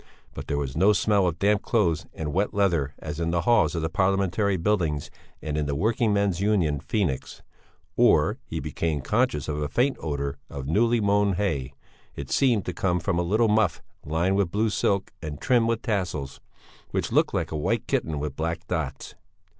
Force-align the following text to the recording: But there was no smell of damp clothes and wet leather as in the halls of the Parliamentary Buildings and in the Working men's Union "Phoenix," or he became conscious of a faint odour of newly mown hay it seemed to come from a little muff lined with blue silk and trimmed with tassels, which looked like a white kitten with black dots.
But 0.33 0.47
there 0.47 0.57
was 0.57 0.75
no 0.75 0.93
smell 0.93 1.27
of 1.27 1.37
damp 1.37 1.61
clothes 1.61 2.07
and 2.11 2.33
wet 2.33 2.55
leather 2.55 2.95
as 2.97 3.19
in 3.19 3.29
the 3.29 3.41
halls 3.41 3.75
of 3.75 3.83
the 3.83 3.89
Parliamentary 3.89 4.57
Buildings 4.57 5.11
and 5.43 5.55
in 5.55 5.67
the 5.67 5.75
Working 5.75 6.11
men's 6.11 6.41
Union 6.41 6.79
"Phoenix," 6.79 7.43
or 7.95 8.39
he 8.43 8.59
became 8.59 9.01
conscious 9.01 9.47
of 9.47 9.61
a 9.61 9.67
faint 9.69 9.97
odour 9.99 10.39
of 10.49 10.65
newly 10.65 10.99
mown 10.99 11.33
hay 11.33 11.73
it 12.15 12.31
seemed 12.31 12.65
to 12.65 12.73
come 12.73 12.99
from 12.99 13.19
a 13.19 13.21
little 13.21 13.47
muff 13.47 13.83
lined 14.03 14.37
with 14.37 14.49
blue 14.49 14.71
silk 14.71 15.11
and 15.21 15.39
trimmed 15.39 15.67
with 15.67 15.83
tassels, 15.83 16.41
which 16.89 17.11
looked 17.11 17.35
like 17.35 17.51
a 17.51 17.55
white 17.55 17.85
kitten 17.85 18.17
with 18.19 18.35
black 18.35 18.65
dots. 18.67 19.13